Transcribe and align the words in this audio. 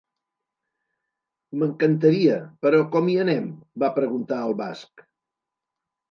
M'encantaria, 1.63 2.37
però 2.65 2.79
com 2.95 3.11
hi 3.11 3.17
anem? 3.25 3.51
—va 3.83 3.91
preguntar 3.99 4.39
el 4.47 4.55
basc. 4.63 5.05